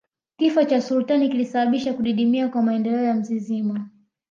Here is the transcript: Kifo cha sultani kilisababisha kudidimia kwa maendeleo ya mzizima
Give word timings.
Kifo 0.37 0.63
cha 0.63 0.81
sultani 0.81 1.29
kilisababisha 1.29 1.93
kudidimia 1.93 2.49
kwa 2.49 2.61
maendeleo 2.61 3.03
ya 3.03 3.13
mzizima 3.13 3.89